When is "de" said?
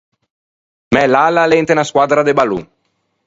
2.27-2.37